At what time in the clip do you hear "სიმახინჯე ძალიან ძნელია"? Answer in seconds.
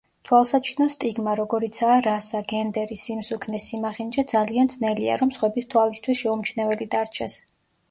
3.67-5.21